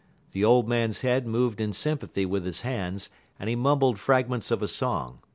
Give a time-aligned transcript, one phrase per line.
[0.31, 4.63] The old man's head moved in sympathy with his hands, and he mumbled fragments of
[4.63, 5.19] a song.